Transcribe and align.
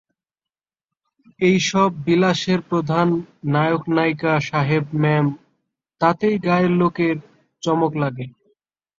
এই-সব 1.39 1.89
বিলাসের 2.05 2.59
প্রধান 2.69 3.07
নায়কনায়িকা 3.51 4.33
সাহেব-মেম, 4.49 5.25
তাতেই 6.01 6.35
গাঁয়ের 6.39 6.73
লোকের 6.81 7.15
চমক 7.63 7.91
লাগে। 8.01 8.25